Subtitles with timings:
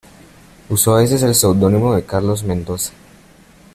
[0.69, 2.91] Usó a veces el pseudónimo de Carlos Mendoza.